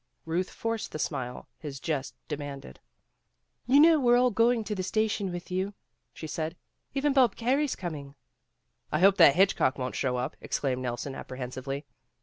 [0.25, 2.79] Ruth forced the smile his jest demanded.
[3.67, 5.75] "You know we're all going to the station with you,"
[6.11, 6.55] she said.
[6.95, 8.15] "Even Bob Carey's coming."
[8.91, 11.85] "I hope that Hitchcock won't show up," ex claimed Nelson apprehensively.